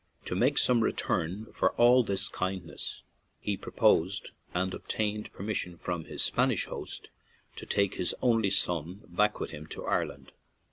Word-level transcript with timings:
To 0.25 0.33
make 0.35 0.57
some 0.57 0.81
return 0.81 1.45
for 1.53 1.73
all 1.73 2.01
this 2.01 2.27
kindness, 2.27 3.03
he 3.39 3.55
proposed 3.55 4.31
and 4.51 4.73
obtained 4.73 5.31
permission 5.31 5.77
from 5.77 6.05
his 6.05 6.23
Spanish 6.23 6.65
host 6.65 7.09
to 7.57 7.67
take 7.67 7.97
101 7.99 8.17
ON 8.27 8.39
AN 8.39 8.43
IRISH 8.43 8.65
JAUNTING 8.65 8.83
CAR 8.83 8.85
his 8.87 9.03
only 9.03 9.03
son 9.11 9.15
back 9.15 9.39
with 9.39 9.51
him 9.51 9.67
to 9.67 9.85
Ireland. 9.85 10.31